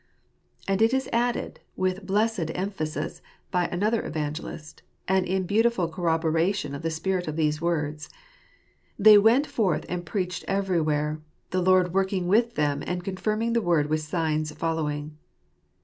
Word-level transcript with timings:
And 0.67 0.81
it 0.81 0.95
is 0.95 1.07
added, 1.13 1.59
with 1.75 2.07
blessed 2.07 2.49
emphasis, 2.55 3.21
by 3.51 3.65
another 3.67 4.03
evangelist, 4.03 4.81
and 5.07 5.27
in 5.27 5.43
beautiful 5.45 5.87
corroboration 5.87 6.73
of 6.73 6.81
the 6.81 6.89
spirit 6.89 7.27
of 7.27 7.35
these 7.35 7.61
words," 7.61 8.09
They 8.97 9.19
went 9.19 9.45
forth 9.45 9.85
and 9.87 10.03
preached 10.03 10.43
everywhere; 10.47 11.21
the 11.51 11.61
Lord 11.61 11.93
working 11.93 12.27
with 12.27 12.55
them, 12.55 12.81
and 12.87 13.03
confirming 13.03 13.53
the 13.53 13.61
Word 13.61 13.91
with 13.91 14.01
signs 14.01 14.51
following." 14.53 15.19